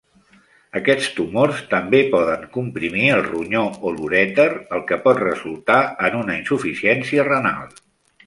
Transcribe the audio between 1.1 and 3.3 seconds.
tumors també poden comprimir el